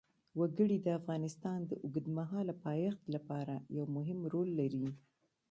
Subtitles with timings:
[0.39, 4.87] وګړي د افغانستان د اوږدمهاله پایښت لپاره یو مهم رول لري.